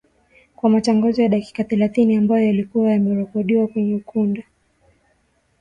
kwa 0.55 0.69
matangazo 0.69 1.21
ya 1.21 1.29
dakika 1.29 1.63
thelathini 1.63 2.15
ambayo 2.15 2.45
yalikuwa 2.47 2.91
yamerekodiwa 2.91 3.67
kwenye 3.67 3.95
ukanda 3.95 4.43